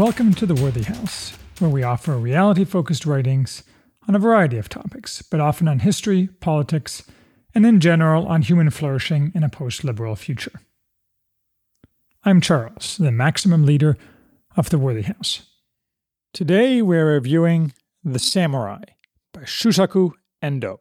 [0.00, 3.64] Welcome to the Worthy House, where we offer reality focused writings
[4.08, 7.02] on a variety of topics, but often on history, politics,
[7.54, 10.62] and in general on human flourishing in a post liberal future.
[12.24, 13.98] I'm Charles, the maximum leader
[14.56, 15.42] of the Worthy House.
[16.32, 18.84] Today we're reviewing The Samurai
[19.34, 20.80] by Shusaku Endo.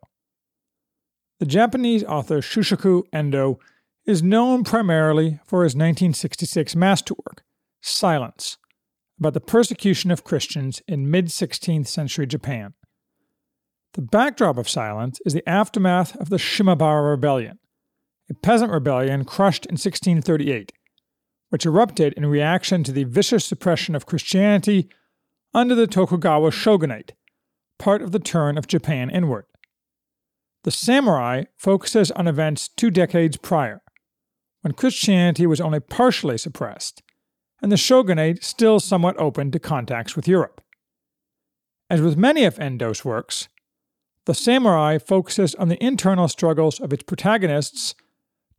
[1.41, 3.59] The Japanese author Shusaku Endo
[4.05, 7.44] is known primarily for his 1966 masterwork,
[7.81, 8.55] Silence,
[9.20, 12.73] about the persecution of Christians in mid 16th century Japan.
[13.94, 17.59] The backdrop of Silence is the aftermath of the Shimabara Rebellion,
[18.30, 20.72] a peasant rebellion crushed in 1638,
[21.50, 24.88] which erupted in reaction to the vicious suppression of Christianity
[25.54, 27.14] under the Tokugawa shogunate,
[27.80, 29.45] part of the turn of Japan inward.
[30.64, 33.81] The Samurai focuses on events two decades prior,
[34.61, 37.02] when Christianity was only partially suppressed,
[37.61, 40.61] and the shogunate still somewhat open to contacts with Europe.
[41.89, 43.47] As with many of Endo's works,
[44.25, 47.95] the samurai focuses on the internal struggles of its protagonists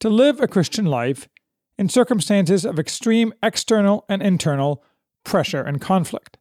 [0.00, 1.28] to live a Christian life
[1.78, 4.82] in circumstances of extreme external and internal
[5.24, 6.38] pressure and conflict.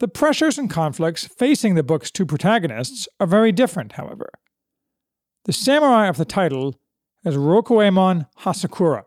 [0.00, 4.30] The pressures and conflicts facing the book's two protagonists are very different, however.
[5.44, 6.74] The samurai of the title
[7.24, 9.04] is Rokuemon Hasekura,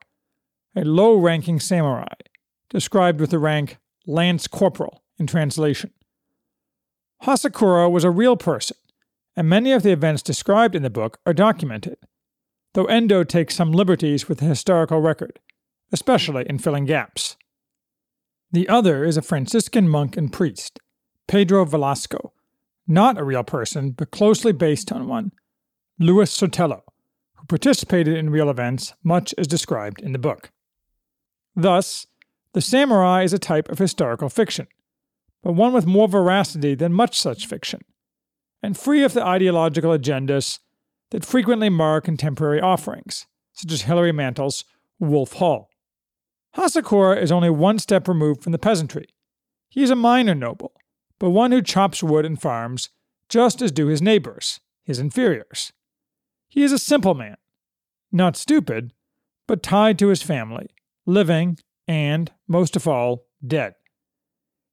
[0.77, 2.13] a low ranking samurai,
[2.69, 5.91] described with the rank Lance Corporal in translation.
[7.23, 8.77] Hasekura was a real person,
[9.35, 11.97] and many of the events described in the book are documented,
[12.75, 15.39] though Endo takes some liberties with the historical record,
[15.91, 17.37] especially in filling gaps.
[18.51, 20.79] The other is a Franciscan monk and priest,
[21.27, 22.33] Pedro Velasco,
[22.87, 25.31] not a real person, but closely based on one,
[25.97, 26.81] Luis Sotelo,
[27.33, 30.51] who participated in real events much as described in the book.
[31.57, 32.05] Thus,
[32.53, 34.67] the samurai is a type of historical fiction,
[35.41, 37.81] but one with more veracity than much such fiction,
[38.61, 40.59] and free of the ideological agendas
[41.09, 44.65] that frequently mar contemporary offerings, such as Hilary Mantel's
[44.99, 45.69] Wolf Hall.
[46.55, 49.07] Hasekura is only one step removed from the peasantry.
[49.67, 50.73] He is a minor noble,
[51.17, 52.91] but one who chops wood and farms
[53.29, 55.73] just as do his neighbors, his inferiors.
[56.47, 57.37] He is a simple man,
[58.11, 58.93] not stupid,
[59.47, 60.69] but tied to his family,
[61.07, 61.57] living,
[61.87, 63.73] and, most of all, dead.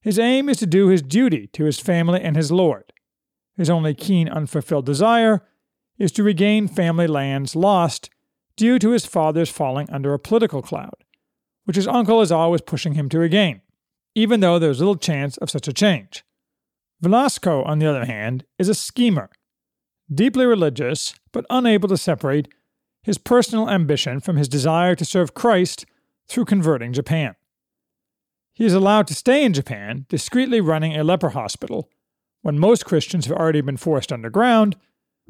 [0.03, 2.93] His aim is to do his duty to his family and his lord.
[3.57, 5.47] His only keen unfulfilled desire
[5.99, 8.11] is to regain family lands lost
[8.57, 11.05] due to his father's falling under a political cloud,
[11.65, 13.63] which his uncle is always pushing him to regain,
[14.15, 16.25] even though there is little chance of such a change.
[17.01, 19.31] Velasco, on the other hand, is a schemer,
[20.13, 22.49] deeply religious, but unable to separate
[23.03, 25.87] his personal ambition from his desire to serve Christ
[26.29, 27.37] through converting Japan.
[28.53, 31.91] He is allowed to stay in Japan, discreetly running a leper hospital,
[32.43, 34.77] when most Christians have already been forced underground,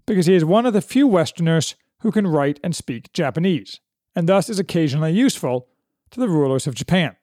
[0.06, 3.81] because he is one of the few Westerners who can write and speak Japanese,
[4.15, 5.69] and thus is occasionally useful
[6.10, 7.16] to the rulers of Japan.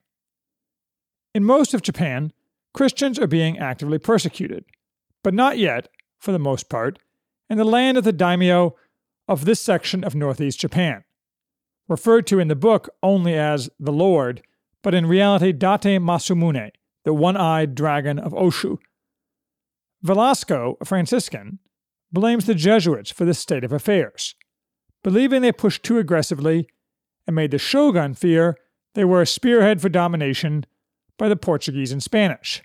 [1.35, 2.33] In most of Japan,
[2.73, 4.65] Christians are being actively persecuted,
[5.23, 5.87] but not yet,
[6.19, 6.97] for the most part,
[7.49, 8.75] in the land of the daimyo
[9.27, 11.03] of this section of northeast Japan
[11.91, 14.41] referred to in the book only as the Lord,
[14.81, 16.71] but in reality Date Masamune,
[17.03, 18.77] the one eyed dragon of Oshu.
[20.01, 21.59] Velasco, a Franciscan,
[22.11, 24.35] blames the Jesuits for this state of affairs,
[25.03, 26.67] believing they pushed too aggressively
[27.27, 28.57] and made the shogun fear
[28.93, 30.65] they were a spearhead for domination
[31.17, 32.63] by the Portuguese and Spanish.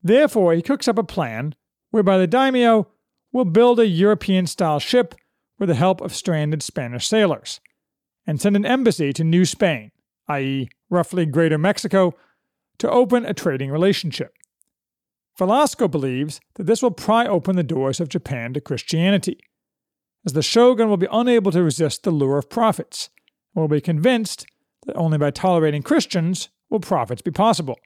[0.00, 1.56] Therefore, he cooks up a plan
[1.90, 2.88] whereby the daimyo
[3.32, 5.16] will build a European style ship
[5.58, 7.60] with the help of stranded Spanish sailors
[8.26, 9.90] and send an embassy to New Spain,
[10.28, 12.14] i.e., roughly Greater Mexico,
[12.78, 14.34] to open a trading relationship.
[15.38, 19.38] Velasco believes that this will pry open the doors of Japan to Christianity,
[20.24, 23.10] as the shogun will be unable to resist the lure of profits,
[23.54, 24.46] and will be convinced
[24.86, 27.78] that only by tolerating Christians will profits be possible.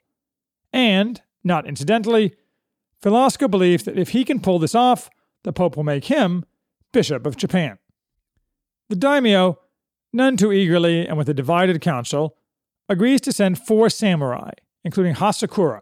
[0.73, 2.35] And, not incidentally,
[3.01, 5.09] Velasco believes that if he can pull this off,
[5.43, 6.45] the Pope will make him
[6.91, 7.77] Bishop of Japan.
[8.89, 9.59] The daimyo
[10.13, 12.37] none too eagerly and with a divided council,
[12.89, 14.51] agrees to send four samurai,
[14.83, 15.81] including Hasekura,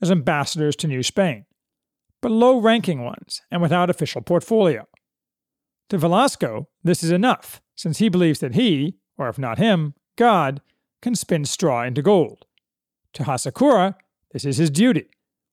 [0.00, 1.44] as ambassadors to New Spain,
[2.20, 4.86] but low ranking ones and without official portfolio.
[5.90, 10.60] To Velasco, this is enough, since he believes that he, or if not him, God,
[11.00, 12.46] can spin straw into gold.
[13.14, 13.96] To Hasekura,
[14.32, 15.08] this is his duty.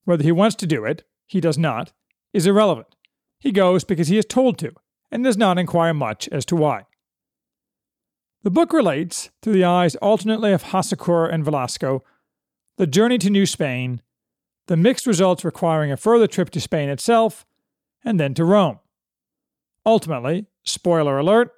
[0.05, 1.91] Whether he wants to do it, he does not,
[2.33, 2.87] is irrelevant.
[3.39, 4.71] He goes because he is told to,
[5.11, 6.85] and does not inquire much as to why.
[8.41, 12.03] The book relates, through the eyes alternately of Hasekura and Velasco,
[12.77, 14.01] the journey to New Spain,
[14.67, 17.45] the mixed results requiring a further trip to Spain itself,
[18.03, 18.79] and then to Rome.
[19.85, 21.51] Ultimately, spoiler alert,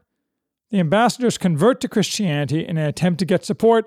[0.72, 3.86] the ambassadors convert to Christianity in an attempt to get support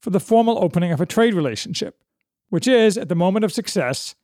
[0.00, 2.02] for the formal opening of a trade relationship,
[2.48, 4.16] which is, at the moment of success,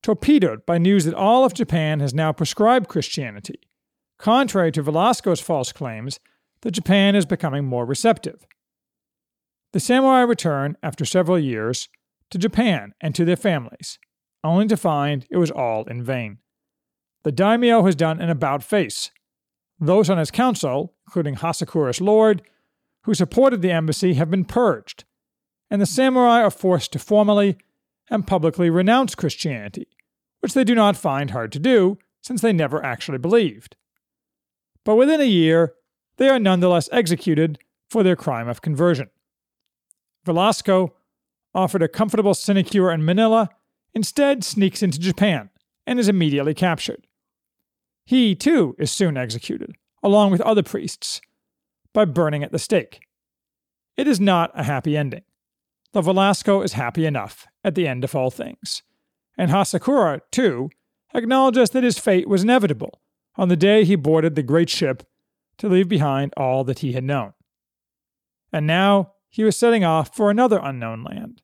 [0.00, 3.58] torpedoed by news that all of Japan has now prescribed Christianity,
[4.18, 6.20] contrary to Velasco's false claims
[6.64, 8.46] that Japan is becoming more receptive.
[9.72, 11.88] The samurai return, after several years,
[12.30, 13.98] to Japan and to their families,
[14.42, 16.38] only to find it was all in vain.
[17.22, 19.10] The daimyo has done an about face.
[19.78, 22.42] Those on his council, including Hasekura's lord,
[23.02, 25.04] who supported the embassy, have been purged,
[25.70, 27.58] and the samurai are forced to formally
[28.10, 29.88] and publicly renounce Christianity,
[30.40, 33.76] which they do not find hard to do since they never actually believed.
[34.84, 35.74] But within a year,
[36.16, 37.58] they are nonetheless executed
[37.88, 39.10] for their crime of conversion.
[40.24, 40.94] Velasco,
[41.54, 43.48] offered a comfortable sinecure in Manila,
[43.94, 45.50] instead sneaks into Japan
[45.86, 47.06] and is immediately captured.
[48.04, 51.20] He, too, is soon executed, along with other priests,
[51.92, 53.00] by burning at the stake.
[53.96, 55.22] It is not a happy ending,
[55.92, 58.82] though Velasco is happy enough at the end of all things.
[59.38, 60.70] And Hasekura, too,
[61.14, 63.00] acknowledges that his fate was inevitable
[63.36, 65.04] on the day he boarded the great ship
[65.58, 67.32] to leave behind all that he had known.
[68.52, 71.42] And now he was setting off for another unknown land.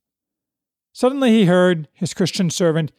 [0.93, 2.93] Suddenly he heard his Christian servant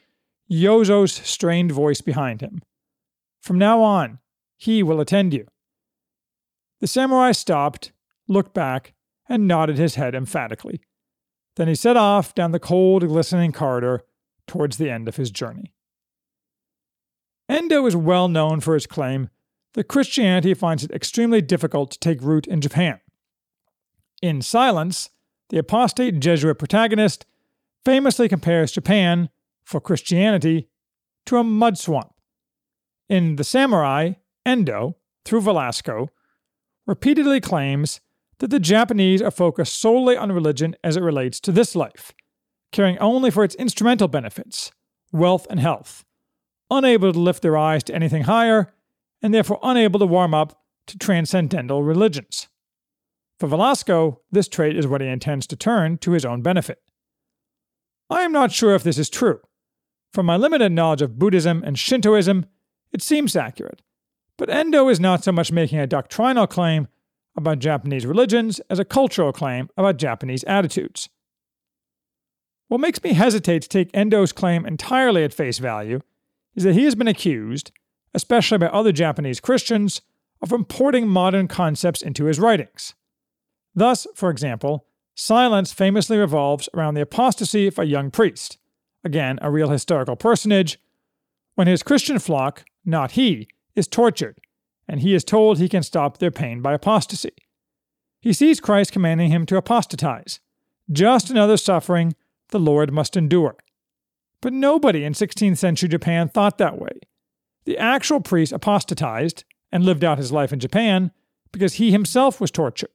[0.49, 2.61] Yozo's strained voice behind him.
[3.41, 4.19] From now on,
[4.57, 5.47] he will attend you.
[6.81, 7.91] The samurai stopped,
[8.27, 8.93] looked back,
[9.29, 10.81] and nodded his head emphatically.
[11.55, 14.01] Then he set off down the cold, glistening corridor
[14.47, 15.73] towards the end of his journey.
[17.47, 19.29] Endo is well known for his claim
[19.73, 22.99] that Christianity finds it extremely difficult to take root in Japan.
[24.21, 25.09] In Silence,
[25.49, 27.25] the apostate Jesuit protagonist
[27.83, 29.29] famously compares Japan,
[29.63, 30.67] for Christianity,
[31.25, 32.13] to a mud swamp.
[33.09, 34.13] In The Samurai,
[34.45, 36.09] Endo, through Velasco,
[36.85, 38.01] repeatedly claims
[38.39, 42.11] that the Japanese are focused solely on religion as it relates to this life,
[42.71, 44.71] caring only for its instrumental benefits,
[45.11, 46.03] wealth and health,
[46.69, 48.73] unable to lift their eyes to anything higher,
[49.21, 52.47] and therefore unable to warm up to transcendental religions.
[53.39, 56.79] For Velasco, this trait is what he intends to turn to his own benefit.
[58.09, 59.39] I am not sure if this is true.
[60.13, 62.45] From my limited knowledge of Buddhism and Shintoism,
[62.91, 63.81] it seems accurate.
[64.37, 66.87] But Endo is not so much making a doctrinal claim
[67.35, 71.09] about Japanese religions as a cultural claim about Japanese attitudes.
[72.67, 76.01] What makes me hesitate to take Endo's claim entirely at face value
[76.55, 77.71] is that he has been accused,
[78.13, 80.01] especially by other Japanese Christians,
[80.41, 82.95] of importing modern concepts into his writings.
[83.75, 88.57] Thus, for example, Silence famously revolves around the apostasy of a young priest,
[89.03, 90.79] again, a real historical personage,
[91.55, 94.37] when his Christian flock, not he, is tortured,
[94.87, 97.33] and he is told he can stop their pain by apostasy.
[98.19, 100.39] He sees Christ commanding him to apostatize,
[100.91, 102.15] just another suffering
[102.49, 103.57] the Lord must endure.
[104.41, 106.99] But nobody in 16th century Japan thought that way.
[107.65, 111.11] The actual priest apostatized and lived out his life in Japan
[111.51, 112.89] because he himself was tortured.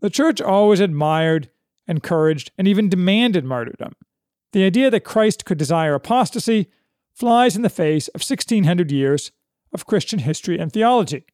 [0.00, 1.50] The church always admired,
[1.86, 3.94] encouraged, and even demanded martyrdom.
[4.52, 6.70] The idea that Christ could desire apostasy
[7.14, 9.32] flies in the face of 1600 years
[9.72, 11.24] of Christian history and theology.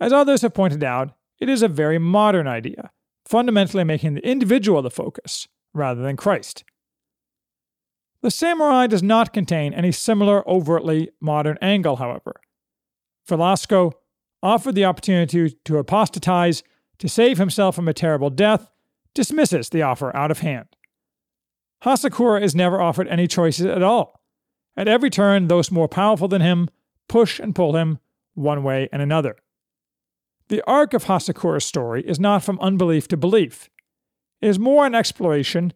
[0.00, 2.90] As others have pointed out, it is a very modern idea,
[3.24, 6.64] fundamentally making the individual the focus rather than Christ.
[8.22, 12.40] The samurai does not contain any similar overtly modern angle, however.
[13.26, 13.92] Velasco
[14.42, 16.62] offered the opportunity to apostatize
[16.98, 18.70] to save himself from a terrible death,
[19.14, 20.68] dismisses the offer out of hand.
[21.84, 24.20] Hasekura is never offered any choices at all.
[24.76, 26.68] At every turn, those more powerful than him
[27.08, 27.98] push and pull him
[28.34, 29.36] one way and another.
[30.48, 33.70] The arc of Hasekura's story is not from unbelief to belief.
[34.40, 35.72] It is more an exploration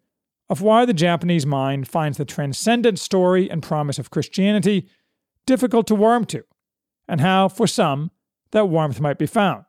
[0.49, 4.89] of why the Japanese mind finds the transcendent story and promise of Christianity
[5.47, 6.45] difficult to warm to,
[7.09, 8.11] and how, for some,
[8.51, 9.65] that warmth might be found.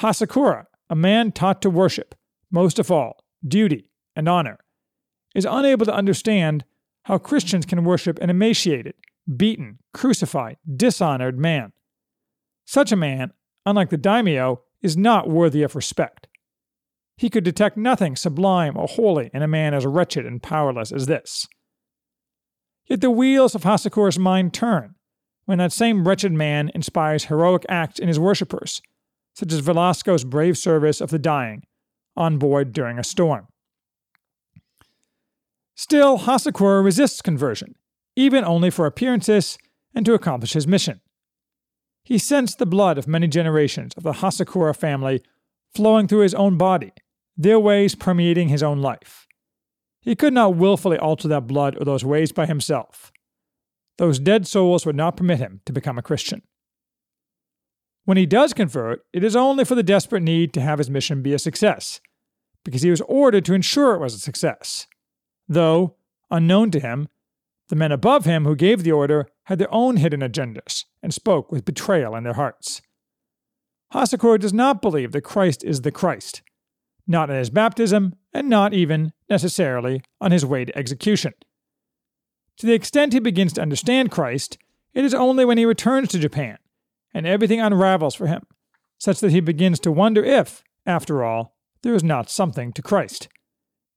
[0.00, 2.14] Hasekura, a man taught to worship,
[2.50, 4.58] most of all, duty and honor,
[5.34, 6.64] is unable to understand
[7.04, 8.94] how Christians can worship an emaciated,
[9.36, 11.72] beaten, crucified, dishonored man.
[12.64, 13.32] Such a man,
[13.66, 16.28] unlike the daimyo, is not worthy of respect.
[17.18, 21.06] He could detect nothing sublime or holy in a man as wretched and powerless as
[21.06, 21.46] this.
[22.86, 24.94] Yet the wheels of Hasekura's mind turn
[25.44, 28.80] when that same wretched man inspires heroic acts in his worshippers
[29.38, 31.62] such as Velasco's brave service of the dying
[32.16, 33.46] on board during a storm.
[35.76, 37.76] Still, Hasekura resists conversion,
[38.16, 39.56] even only for appearances
[39.94, 41.00] and to accomplish his mission.
[42.02, 45.22] He sensed the blood of many generations of the Hasekura family
[45.72, 46.92] flowing through his own body,
[47.38, 49.26] their ways permeating his own life.
[50.00, 53.12] He could not willfully alter that blood or those ways by himself.
[53.96, 56.42] Those dead souls would not permit him to become a Christian.
[58.04, 61.22] When he does convert, it is only for the desperate need to have his mission
[61.22, 62.00] be a success,
[62.64, 64.86] because he was ordered to ensure it was a success.
[65.48, 65.96] Though,
[66.30, 67.08] unknown to him,
[67.68, 71.52] the men above him who gave the order had their own hidden agendas and spoke
[71.52, 72.80] with betrayal in their hearts.
[73.92, 76.42] Hasekura does not believe that Christ is the Christ,
[77.08, 81.32] not at his baptism, and not even, necessarily, on his way to execution.
[82.58, 84.58] To the extent he begins to understand Christ,
[84.92, 86.58] it is only when he returns to Japan
[87.14, 88.44] and everything unravels for him,
[88.98, 93.28] such that he begins to wonder if, after all, there is not something to Christ.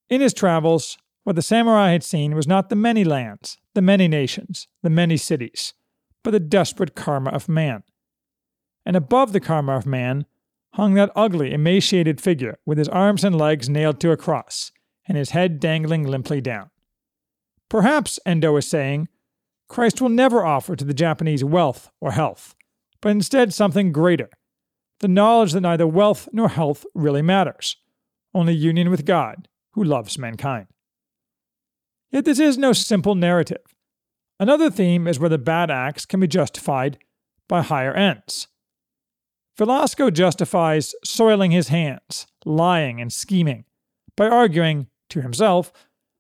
[0.10, 4.08] In his travels, what the samurai had seen was not the many lands, the many
[4.08, 5.74] nations, the many cities,
[6.24, 7.84] but the desperate karma of man.
[8.86, 10.26] And above the karma of man
[10.74, 14.72] hung that ugly, emaciated figure with his arms and legs nailed to a cross
[15.08, 16.70] and his head dangling limply down.
[17.70, 19.08] Perhaps, Endo is saying,
[19.68, 22.56] Christ will never offer to the Japanese wealth or health,
[23.02, 24.30] but instead something greater
[25.02, 27.76] the knowledge that neither wealth nor health really matters,
[28.36, 30.68] only union with God, who loves mankind.
[32.12, 33.76] Yet this is no simple narrative.
[34.40, 37.00] Another theme is where the bad acts can be justified
[37.48, 38.48] by higher ends.
[39.58, 43.66] Velasco justifies soiling his hands, lying, and scheming
[44.16, 45.72] by arguing, to himself,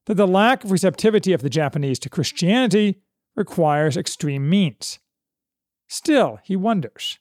[0.05, 3.01] that the lack of receptivity of the Japanese to Christianity
[3.35, 4.99] requires extreme means.
[5.87, 7.19] Still, he wonders.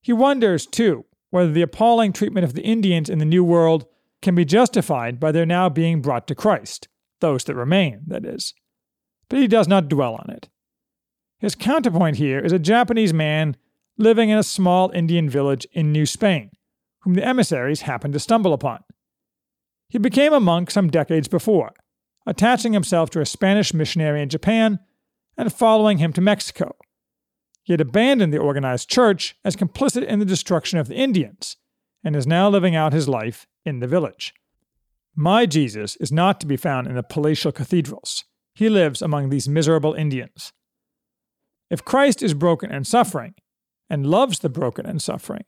[0.00, 3.86] He wonders, too, whether the appalling treatment of the Indians in the New World
[4.22, 6.88] can be justified by their now being brought to Christ,
[7.20, 8.54] those that remain, that is.
[9.28, 10.48] But he does not dwell on it.
[11.38, 13.56] His counterpoint here is a Japanese man
[13.98, 16.50] living in a small Indian village in New Spain,
[17.02, 18.78] whom the emissaries happened to stumble upon.
[19.88, 21.72] He became a monk some decades before,
[22.26, 24.78] attaching himself to a Spanish missionary in Japan
[25.36, 26.76] and following him to Mexico.
[27.62, 31.56] He had abandoned the organized church as complicit in the destruction of the Indians
[32.04, 34.32] and is now living out his life in the village.
[35.14, 38.24] My Jesus is not to be found in the palatial cathedrals.
[38.54, 40.52] He lives among these miserable Indians.
[41.70, 43.34] If Christ is broken and suffering,
[43.90, 45.44] and loves the broken and suffering,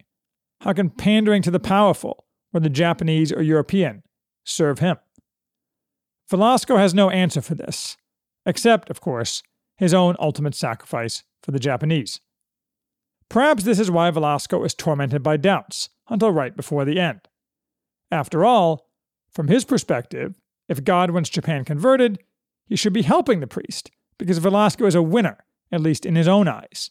[0.63, 4.03] how can pandering to the powerful, whether Japanese or European,
[4.45, 4.97] serve him?
[6.29, 7.97] Velasco has no answer for this,
[8.47, 9.43] except, of course,
[9.77, 12.21] his own ultimate sacrifice for the Japanese.
[13.29, 17.21] Perhaps this is why Velasco is tormented by doubts until right before the end.
[18.11, 18.89] After all,
[19.31, 22.23] from his perspective, if God wants Japan converted,
[22.67, 25.39] he should be helping the priest, because Velasco is a winner,
[25.73, 26.91] at least in his own eyes.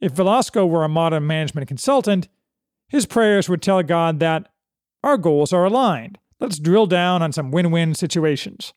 [0.00, 2.28] If Velasco were a modern management consultant,
[2.88, 4.48] his prayers would tell God that
[5.02, 6.18] our goals are aligned.
[6.40, 8.72] Let's drill down on some win win situations.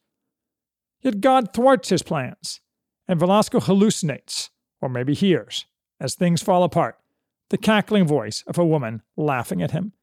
[1.01, 2.61] Yet God thwarts his plans,
[3.07, 4.49] and Velasco hallucinates,
[4.81, 5.65] or maybe hears,
[5.99, 6.97] as things fall apart,
[7.49, 9.93] the cackling voice of a woman laughing at him.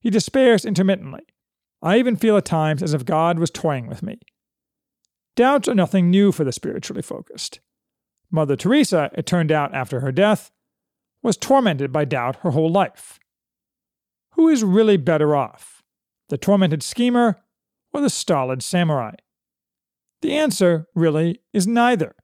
[0.00, 1.22] He despairs intermittently.
[1.82, 4.18] I even feel at times as if God was toying with me.
[5.34, 7.60] Doubts are nothing new for the spiritually focused.
[8.30, 10.50] Mother Teresa, it turned out after her death,
[11.22, 13.18] was tormented by doubt her whole life.
[14.32, 15.82] Who is really better off,
[16.28, 17.36] the tormented schemer
[17.92, 19.14] or the stolid samurai?
[20.22, 22.14] The answer, really, is neither.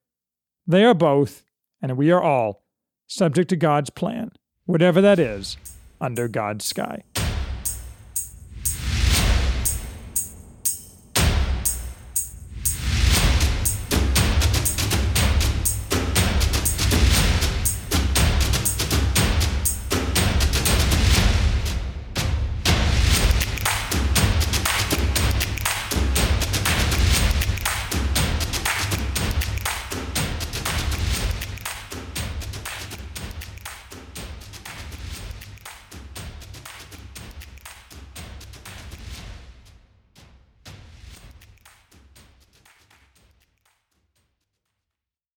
[0.67, 1.43] They are both,
[1.81, 2.65] and we are all,
[3.07, 4.33] subject to God's plan,
[4.67, 5.57] whatever that is,
[6.01, 7.03] under God's sky.